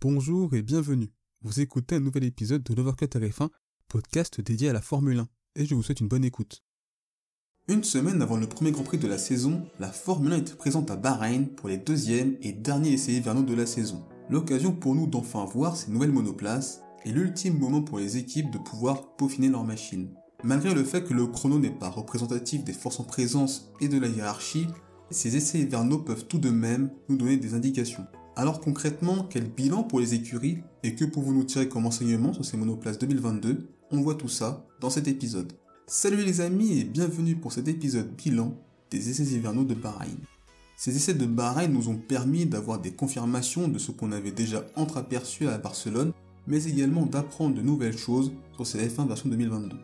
[0.00, 1.10] Bonjour et bienvenue.
[1.42, 3.48] Vous écoutez un nouvel épisode de l'Overcut RF1,
[3.88, 6.62] podcast dédié à la Formule 1, et je vous souhaite une bonne écoute.
[7.66, 10.92] Une semaine avant le premier Grand Prix de la saison, la Formule 1 était présente
[10.92, 14.04] à Bahreïn pour les deuxième et derniers essais hivernaux de la saison.
[14.30, 18.58] L'occasion pour nous d'enfin voir ces nouvelles monoplaces et l'ultime moment pour les équipes de
[18.58, 20.14] pouvoir peaufiner leur machine.
[20.44, 23.98] Malgré le fait que le chrono n'est pas représentatif des forces en présence et de
[23.98, 24.68] la hiérarchie,
[25.10, 28.06] ces essais hivernaux peuvent tout de même nous donner des indications.
[28.38, 32.44] Alors concrètement, quel bilan pour les écuries et que pouvons nous tirer comme enseignement sur
[32.44, 35.54] ces monoplaces 2022 On voit tout ça dans cet épisode.
[35.88, 38.54] Salut les amis et bienvenue pour cet épisode bilan
[38.92, 40.18] des essais hivernaux de Bahreïn.
[40.76, 44.64] Ces essais de Bahreïn nous ont permis d'avoir des confirmations de ce qu'on avait déjà
[44.76, 46.12] entreaperçu à Barcelone,
[46.46, 49.76] mais également d'apprendre de nouvelles choses sur ces F1 version 2022.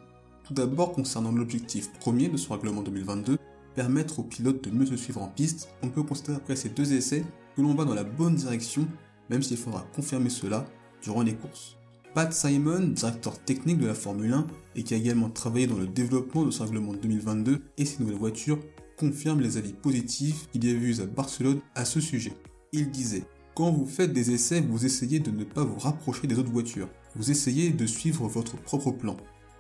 [0.45, 3.37] Tout d'abord concernant l'objectif premier de ce règlement 2022,
[3.75, 6.93] permettre aux pilotes de mieux se suivre en piste, on peut constater après ces deux
[6.93, 7.25] essais
[7.57, 8.87] que l'on va dans la bonne direction,
[9.31, 10.67] même s'il faudra confirmer cela
[11.03, 11.77] durant les courses.
[12.15, 15.87] Pat Simon, directeur technique de la Formule 1 et qui a également travaillé dans le
[15.87, 18.61] développement de ce règlement 2022 et ses nouvelles voitures,
[18.97, 22.33] confirme les avis positifs qu'il y a eu à Barcelone à ce sujet.
[22.73, 23.25] Il disait
[23.57, 26.89] Quand vous faites des essais, vous essayez de ne pas vous rapprocher des autres voitures.
[27.17, 29.17] Vous essayez de suivre votre propre plan.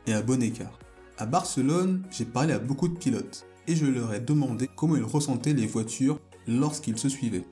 [0.06, 0.78] Et à bon écart.
[1.18, 5.02] À Barcelone, j'ai parlé à beaucoup de pilotes et je leur ai demandé comment ils
[5.02, 7.44] ressentaient les voitures lorsqu'ils se suivaient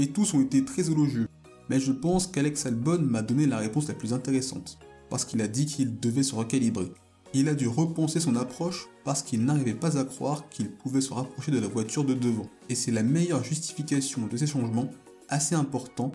[0.00, 1.28] et tous ont été très élogieux.
[1.68, 4.78] Mais je pense qu'Alex Albon m'a donné la réponse la plus intéressante,
[5.10, 6.90] parce qu'il a dit qu'il devait se recalibrer.
[7.32, 11.12] Il a dû repenser son approche parce qu'il n'arrivait pas à croire qu'il pouvait se
[11.12, 12.48] rapprocher de la voiture de devant.
[12.68, 14.90] Et c'est la meilleure justification de ces changements,
[15.28, 16.10] assez importants,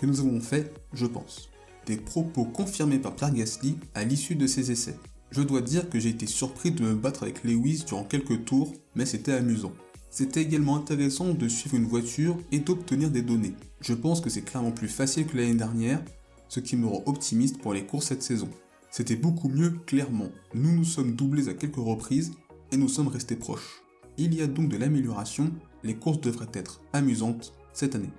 [0.00, 1.50] que nous avons fait, je pense.
[1.86, 4.96] Des propos confirmés par Pierre Gasly à l'issue de ces essais.
[5.32, 8.72] Je dois dire que j'ai été surpris de me battre avec Lewis durant quelques tours,
[8.94, 9.72] mais c'était amusant.
[10.10, 13.54] C'était également intéressant de suivre une voiture et d'obtenir des données.
[13.80, 16.02] Je pense que c'est clairement plus facile que l'année dernière,
[16.48, 18.48] ce qui me rend optimiste pour les courses cette saison.
[18.90, 20.28] C'était beaucoup mieux, clairement.
[20.52, 22.32] Nous nous sommes doublés à quelques reprises
[22.72, 23.82] et nous sommes restés proches.
[24.18, 25.52] Il y a donc de l'amélioration,
[25.84, 28.10] les courses devraient être amusantes cette année.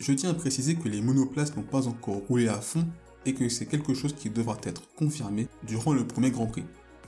[0.00, 2.86] Je tiens à préciser que les monoplaces n'ont pas encore roulé à fond
[3.24, 6.64] et que c'est quelque chose qui devra être confirmé durant le premier Grand Prix.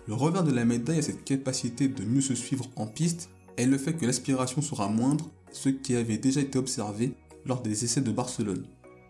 [0.09, 3.29] Le revers de la médaille est cette capacité de mieux se suivre en piste
[3.61, 7.13] et le fait que l'aspiration sera moindre, ce qui avait déjà été observé
[7.45, 8.65] lors des essais de Barcelone.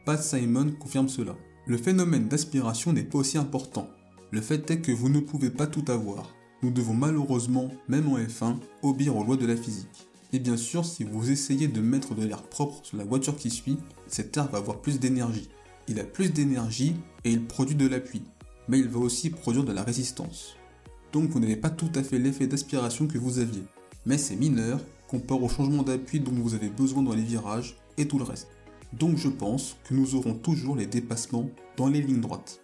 [0.04, 1.36] Pat Simon confirme cela.
[1.68, 3.88] Le phénomène d'aspiration n'est pas aussi important.
[4.32, 6.34] Le fait est que vous ne pouvez pas tout avoir.
[6.64, 10.08] Nous devons malheureusement, même en F1, obéir aux lois de la physique.
[10.32, 13.50] Et bien sûr, si vous essayez de mettre de l'air propre sur la voiture qui
[13.50, 13.78] suit,
[14.08, 15.48] cet air va avoir plus d'énergie.
[15.86, 18.22] Il a plus d'énergie et il produit de l'appui,
[18.66, 20.56] mais il va aussi produire de la résistance.
[21.12, 23.62] Donc vous n'avez pas tout à fait l'effet d'aspiration que vous aviez
[24.06, 28.06] mais c'est mineur comparé au changement d'appui dont vous avez besoin dans les virages et
[28.06, 28.48] tout le reste.
[28.92, 32.60] Donc je pense que nous aurons toujours les dépassements dans les lignes droites.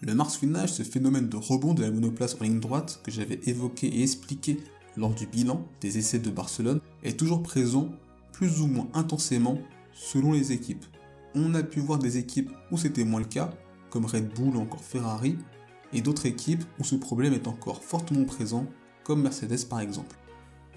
[0.00, 3.88] Le marsouinage, ce phénomène de rebond de la monoplace en ligne droite que j'avais évoqué
[3.88, 4.58] et expliqué
[4.96, 7.90] lors du bilan des essais de Barcelone, est toujours présent
[8.32, 9.58] plus ou moins intensément
[9.92, 10.84] selon les équipes.
[11.34, 13.50] On a pu voir des équipes où c'était moins le cas,
[13.90, 15.36] comme Red Bull ou encore Ferrari,
[15.92, 18.66] et d'autres équipes où ce problème est encore fortement présent,
[19.04, 20.16] comme Mercedes par exemple.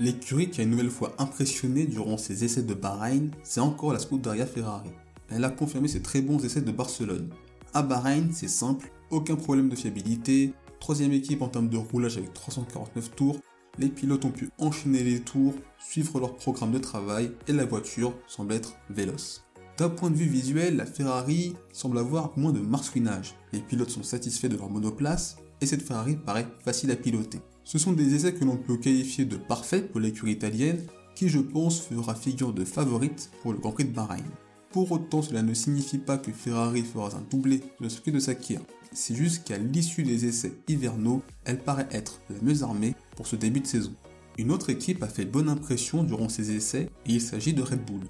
[0.02, 4.00] L'écurie qui a une nouvelle fois impressionné durant ses essais de Bahreïn, c'est encore la
[4.00, 4.90] Scuderia Ferrari.
[5.30, 7.30] Elle a confirmé ses très bons essais de Barcelone.
[7.76, 12.34] À Bahreïn, c'est simple, aucun problème de fiabilité, troisième équipe en termes de roulage avec
[12.34, 13.38] 349 tours,
[13.78, 18.16] les pilotes ont pu enchaîner les tours, suivre leur programme de travail et la voiture
[18.26, 19.46] semble être véloce.
[19.78, 23.36] D'un point de vue visuel, la Ferrari semble avoir moins de marsouinage.
[23.54, 27.40] Les pilotes sont satisfaits de leur monoplace et cette Ferrari paraît facile à piloter.
[27.64, 30.82] Ce sont des essais que l'on peut qualifier de parfaits pour l'écurie italienne,
[31.16, 34.24] qui je pense fera figure de favorite pour le Grand Prix de Bahreïn.
[34.72, 38.20] Pour autant, cela ne signifie pas que Ferrari fera un doublé sur le circuit de
[38.20, 38.62] Sakir.
[38.94, 43.36] C'est juste qu'à l'issue des essais hivernaux, elle paraît être la mieux armée pour ce
[43.36, 43.94] début de saison.
[44.38, 47.86] Une autre équipe a fait bonne impression durant ces essais et il s'agit de Red
[47.86, 48.02] Bull.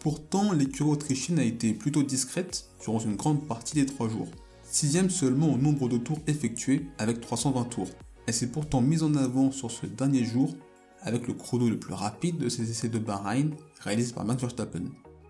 [0.00, 4.28] Pourtant, l'écurie autrichienne a été plutôt discrète durant une grande partie des trois jours.
[4.64, 7.90] Sixième seulement au nombre de tours effectués avec 320 tours.
[8.26, 10.54] Elle s'est pourtant mise en avant sur ce dernier jour
[11.00, 14.84] avec le chrono le plus rapide de ses essais de Bahreïn réalisé par Max Verstappen.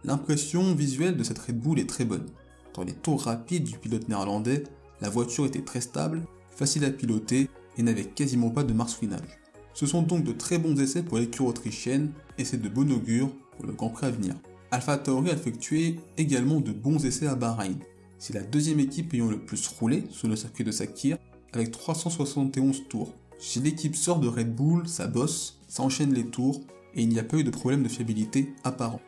[0.04, 2.26] L'impression visuelle de cette Red Bull est très bonne.
[2.74, 4.64] Dans les tours rapides du pilote néerlandais,
[5.00, 7.48] la voiture était très stable, facile à piloter
[7.78, 9.38] et n'avait quasiment pas de marsouinage.
[9.74, 13.30] Ce sont donc de très bons essais pour l'écurie autrichienne et c'est de bon augure
[13.56, 14.34] pour le Grand Prix à venir.
[14.70, 17.78] Alpha Tauri a effectué également de bons essais à Bahreïn.
[18.18, 21.18] C'est la deuxième équipe ayant le plus roulé sur le circuit de Sakir
[21.52, 23.12] avec 371 tours.
[23.38, 26.60] Si l'équipe sort de Red Bull, ça bosse, ça enchaîne les tours
[26.94, 29.00] et il n'y a pas eu de problème de fiabilité apparent.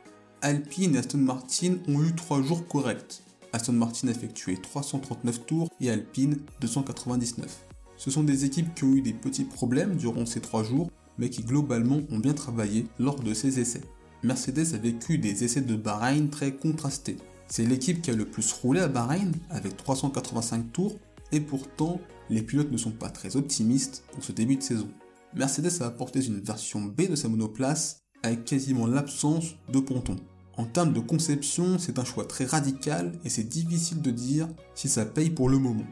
[0.42, 3.22] Alpine et Aston Martin ont eu 3 jours corrects,
[3.54, 7.66] Aston Martin a effectué 339 tours et Alpine 299.
[7.96, 11.30] Ce sont des équipes qui ont eu des petits problèmes durant ces trois jours, mais
[11.30, 13.82] qui globalement ont bien travaillé lors de ces essais.
[14.24, 17.16] Mercedes a vécu des essais de Bahreïn très contrastés.
[17.46, 20.96] C'est l'équipe qui a le plus roulé à Bahreïn avec 385 tours
[21.34, 22.00] et pourtant
[22.30, 24.88] les pilotes ne sont pas très optimistes pour ce début de saison.
[25.34, 30.16] Mercedes a apporté une version B de sa monoplace avec quasiment l'absence de ponton.
[30.56, 34.88] En termes de conception, c'est un choix très radical et c'est difficile de dire si
[34.88, 35.86] ça paye pour le moment.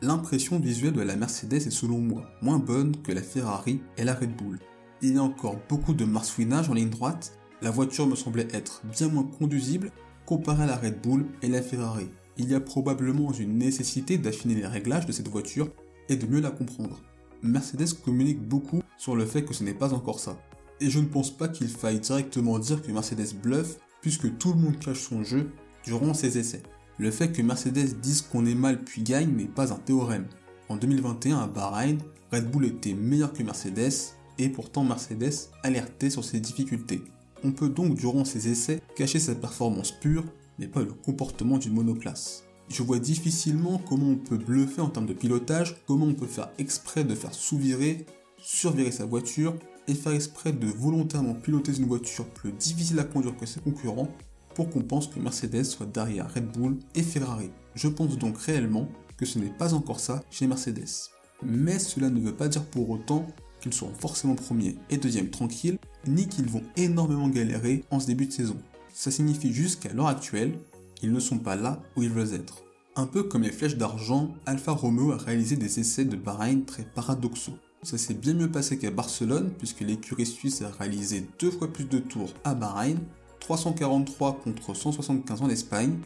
[0.00, 4.14] L'impression visuelle de la Mercedes est selon moi moins bonne que la Ferrari et la
[4.14, 4.60] Red Bull.
[5.02, 8.82] Il y a encore beaucoup de marsouinage en ligne droite, la voiture me semblait être
[8.84, 9.90] bien moins conduisible
[10.26, 12.08] comparée à la Red Bull et la Ferrari.
[12.36, 15.68] Il y a probablement une nécessité d'affiner les réglages de cette voiture
[16.08, 17.00] et de mieux la comprendre.
[17.42, 20.36] Mercedes communique beaucoup sur le fait que ce n'est pas encore ça.
[20.80, 24.60] Et je ne pense pas qu'il faille directement dire que Mercedes bluffe puisque tout le
[24.60, 25.50] monde cache son jeu
[25.84, 26.62] durant ses essais.
[26.98, 30.26] Le fait que Mercedes dise qu'on est mal puis gagne n'est pas un théorème.
[30.68, 31.98] En 2021 à Bahreïn,
[32.32, 37.02] Red Bull était meilleur que Mercedes et pourtant Mercedes alertait sur ses difficultés.
[37.42, 40.24] On peut donc durant ces essais cacher sa performance pure
[40.58, 42.44] mais pas le comportement d'une monoplace.
[42.68, 46.50] Je vois difficilement comment on peut bluffer en termes de pilotage, comment on peut faire
[46.58, 48.06] exprès de faire sous-virer,
[48.38, 49.54] survirer sa voiture
[49.86, 54.08] et faire exprès de volontairement piloter une voiture plus difficile à conduire que ses concurrents
[54.54, 57.50] pour qu'on pense que Mercedes soit derrière Red Bull et Ferrari.
[57.74, 61.10] Je pense donc réellement que ce n'est pas encore ça chez Mercedes.
[61.42, 63.26] Mais cela ne veut pas dire pour autant
[63.60, 68.26] qu'ils seront forcément premiers et deuxième tranquilles, ni qu'ils vont énormément galérer en ce début
[68.26, 68.56] de saison.
[68.96, 70.56] Ça signifie juste qu'à l'heure actuelle,
[71.02, 72.62] ils ne sont pas là où ils veulent être.
[72.94, 76.84] Un peu comme les flèches d'argent, Alfa Romeo a réalisé des essais de Bahreïn très
[76.84, 77.58] paradoxaux.
[77.82, 81.86] Ça s'est bien mieux passé qu'à Barcelone, puisque l'écurie suisse a réalisé deux fois plus
[81.86, 83.00] de tours à Bahreïn,
[83.40, 85.98] 343 contre 175 en Espagne.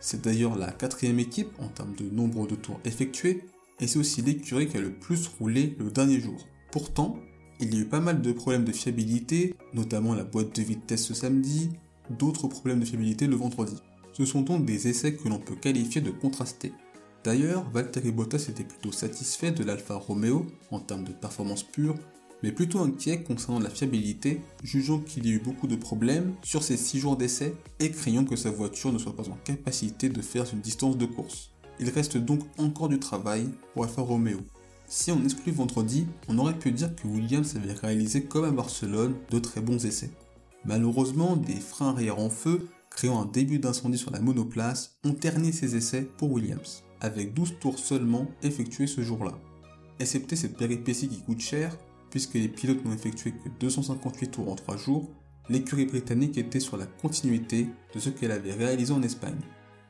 [0.00, 3.44] C'est d'ailleurs la quatrième équipe en termes de nombre de tours effectués,
[3.80, 6.46] et c'est aussi l'écurie qui a le plus roulé le dernier jour.
[6.72, 7.18] Pourtant,
[7.60, 11.04] il y a eu pas mal de problèmes de fiabilité, notamment la boîte de vitesse
[11.04, 11.68] ce samedi,
[12.10, 13.76] d'autres problèmes de fiabilité le vendredi.
[14.12, 16.72] Ce sont donc des essais que l'on peut qualifier de contrastés.
[17.24, 21.96] D'ailleurs, Valtteri Bottas était plutôt satisfait de l'Alfa Romeo en termes de performance pure,
[22.42, 26.62] mais plutôt inquiet concernant la fiabilité, jugeant qu'il y a eu beaucoup de problèmes sur
[26.62, 30.22] ces 6 jours d'essai et craignant que sa voiture ne soit pas en capacité de
[30.22, 31.50] faire une distance de course.
[31.78, 34.40] Il reste donc encore du travail pour Alfa Romeo.
[34.86, 39.14] Si on exclut vendredi, on aurait pu dire que Williams avait réalisé comme à Barcelone
[39.30, 40.10] de très bons essais.
[40.64, 45.52] Malheureusement, des freins arrière en feu, créant un début d'incendie sur la monoplace, ont terni
[45.52, 49.38] ces essais pour Williams, avec 12 tours seulement effectués ce jour-là.
[49.98, 51.76] Excepté cette péripétie qui coûte cher,
[52.10, 55.10] puisque les pilotes n'ont effectué que 258 tours en 3 jours,
[55.48, 59.40] l'écurie britannique était sur la continuité de ce qu'elle avait réalisé en Espagne.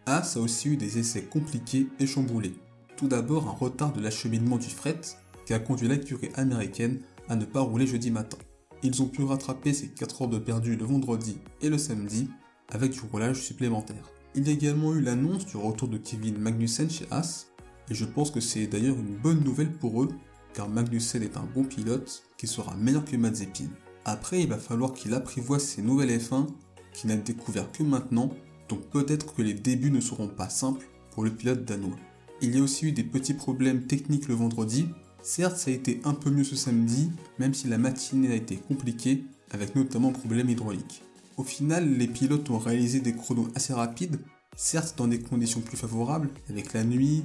[0.07, 2.55] As a aussi eu des essais compliqués et chamboulés.
[2.97, 5.01] Tout d'abord un retard de l'acheminement du fret
[5.47, 8.39] qui a conduit l'écurie américaine à ne pas rouler jeudi matin
[8.83, 12.29] ils ont pu rattraper ces 4 heures de perdu le vendredi et le samedi
[12.69, 14.11] avec du roulage supplémentaire.
[14.35, 17.47] Il y a également eu l'annonce du retour de Kevin Magnussen chez Haas,
[17.91, 20.09] et je pense que c'est d'ailleurs une bonne nouvelle pour eux,
[20.55, 23.69] car Magnussen est un bon pilote qui sera meilleur que Mazepin.
[24.05, 26.47] Après, il va falloir qu'il apprivoise ses nouvelles F1
[26.93, 28.31] qu'il n'a découvert que maintenant,
[28.69, 31.97] donc peut-être que les débuts ne seront pas simples pour le pilote danois.
[32.41, 34.89] Il y a aussi eu des petits problèmes techniques le vendredi,
[35.23, 38.57] Certes, ça a été un peu mieux ce samedi, même si la matinée a été
[38.57, 41.03] compliquée, avec notamment problèmes hydrauliques.
[41.37, 44.19] Au final, les pilotes ont réalisé des chronos assez rapides,
[44.57, 47.23] certes dans des conditions plus favorables, avec la nuit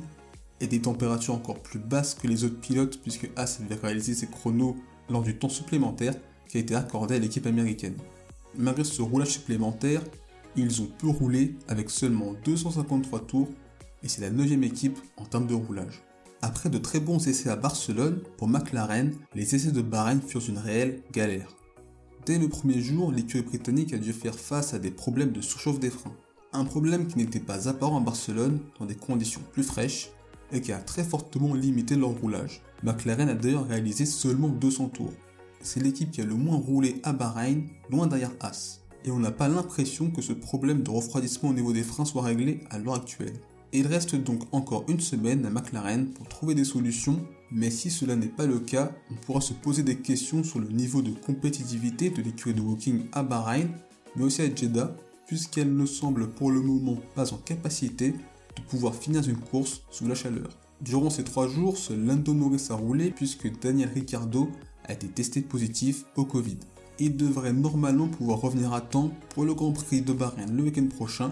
[0.59, 4.27] et des températures encore plus basses que les autres pilotes, puisque As avait réalisé ses
[4.27, 4.75] chronos
[5.09, 6.15] lors du temps supplémentaire
[6.47, 7.95] qui a été accordé à l'équipe américaine.
[8.57, 10.01] Malgré ce roulage supplémentaire,
[10.55, 13.49] ils ont peu roulé avec seulement 253 tours,
[14.03, 16.01] et c'est la 9 équipe en termes de roulage.
[16.42, 20.58] Après de très bons essais à Barcelone, pour McLaren, les essais de Bahreïn furent une
[20.58, 21.56] réelle galère.
[22.25, 25.80] Dès le premier jour, l'écurie britannique a dû faire face à des problèmes de surchauffe
[25.80, 26.15] des freins.
[26.54, 30.12] Un problème qui n'était pas apparent à Barcelone dans des conditions plus fraîches
[30.51, 32.62] et qui a très fortement limité leur roulage.
[32.84, 35.13] McLaren a d'ailleurs réalisé seulement 200 tours.
[35.62, 38.82] C'est l'équipe qui a le moins roulé à Bahreïn, loin derrière As.
[39.04, 42.24] Et on n'a pas l'impression que ce problème de refroidissement au niveau des freins soit
[42.24, 43.34] réglé à l'heure actuelle
[43.77, 47.20] il reste donc encore une semaine à McLaren pour trouver des solutions,
[47.51, 50.67] mais si cela n'est pas le cas, on pourra se poser des questions sur le
[50.67, 53.70] niveau de compétitivité de l'écurie de Woking à Bahreïn,
[54.15, 54.96] mais aussi à Jeddah,
[55.27, 60.08] puisqu'elle ne semble pour le moment pas en capacité de pouvoir finir une course sous
[60.08, 60.50] la chaleur.
[60.82, 64.50] Durant ces trois jours, seul Lando Norris a roulé puisque Daniel Ricciardo
[64.84, 66.58] a été testé positif au Covid.
[67.00, 70.88] Il devrait normalement pouvoir revenir à temps pour le Grand Prix de Bahreïn le week-end
[70.88, 71.32] prochain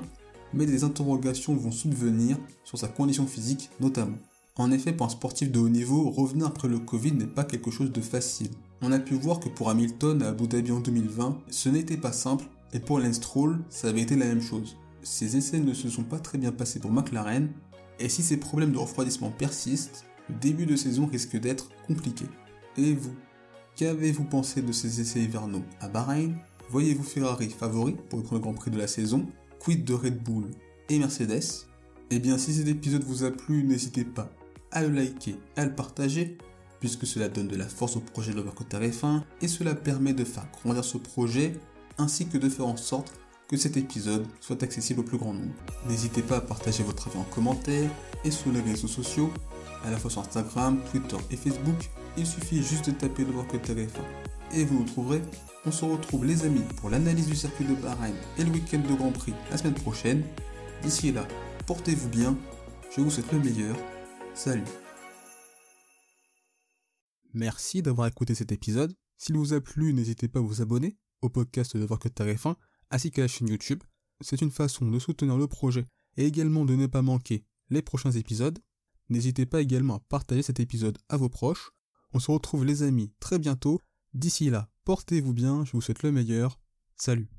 [0.53, 4.17] mais des interrogations vont subvenir sur sa condition physique notamment.
[4.55, 7.71] En effet, pour un sportif de haut niveau, revenir après le Covid n'est pas quelque
[7.71, 8.51] chose de facile.
[8.81, 12.11] On a pu voir que pour Hamilton à Abu Dhabi en 2020, ce n'était pas
[12.11, 14.77] simple, et pour Lance Stroll, ça avait été la même chose.
[15.01, 17.49] Ces essais ne se sont pas très bien passés pour McLaren,
[17.99, 22.25] et si ces problèmes de refroidissement persistent, le début de saison risque d'être compliqué.
[22.77, 23.13] Et vous
[23.75, 26.35] Qu'avez-vous pensé de ces essais hivernaux à Bahreïn?
[26.69, 29.25] Voyez-vous Ferrari favori pour le premier Grand Prix de la saison?
[29.63, 30.51] Quid de Red Bull
[30.89, 31.69] et Mercedes
[32.11, 34.29] Eh bien, si cet épisode vous a plu, n'hésitez pas
[34.71, 36.37] à le liker, à le partager,
[36.81, 40.25] puisque cela donne de la force au projet de l'Overcutter F1 et cela permet de
[40.25, 41.53] faire grandir ce projet
[41.97, 43.13] ainsi que de faire en sorte
[43.47, 45.53] que cet épisode soit accessible au plus grand nombre.
[45.87, 47.89] N'hésitez pas à partager votre avis en commentaire
[48.25, 49.31] et sur les réseaux sociaux,
[49.85, 51.89] à la fois sur Instagram, Twitter et Facebook.
[52.17, 53.87] Il suffit juste de taper le que F1
[54.53, 55.21] et vous nous trouverez.
[55.65, 58.95] On se retrouve les amis pour l'analyse du circuit de Bahreïn et le week-end de
[58.95, 60.23] Grand Prix la semaine prochaine.
[60.81, 61.25] D'ici là,
[61.65, 62.37] portez-vous bien,
[62.93, 63.77] je vous souhaite le meilleur.
[64.33, 64.65] Salut
[67.33, 68.93] Merci d'avoir écouté cet épisode.
[69.17, 72.45] S'il vous a plu, n'hésitez pas à vous abonner au podcast de Voir que Tarif
[72.45, 72.57] 1
[72.91, 73.83] ainsi qu'à la chaîne YouTube.
[74.19, 75.85] C'est une façon de soutenir le projet
[76.17, 78.59] et également de ne pas manquer les prochains épisodes.
[79.07, 81.71] N'hésitez pas également à partager cet épisode à vos proches.
[82.11, 83.79] On se retrouve les amis très bientôt.
[84.13, 86.59] D'ici là, portez-vous bien, je vous souhaite le meilleur.
[86.95, 87.29] Salut